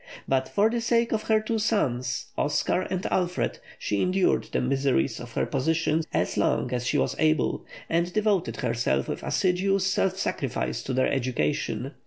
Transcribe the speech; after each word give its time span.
But 0.27 0.49
for 0.49 0.67
the 0.71 0.81
sake 0.81 1.11
of 1.11 1.25
her 1.25 1.39
two 1.39 1.59
sons, 1.59 2.31
Oscar 2.35 2.81
and 2.89 3.05
Alfred, 3.11 3.59
she 3.77 4.01
endured 4.01 4.45
the 4.51 4.59
miseries 4.59 5.19
of 5.19 5.33
her 5.33 5.45
position 5.45 6.01
as 6.11 6.37
long 6.37 6.73
as 6.73 6.87
she 6.87 6.97
was 6.97 7.15
able, 7.19 7.63
and 7.87 8.11
devoted 8.11 8.55
herself 8.57 9.07
with 9.07 9.21
assiduous 9.21 9.85
self 9.85 10.17
sacrifice 10.17 10.81
to 10.85 10.93
their 10.95 11.05
education. 11.11 11.91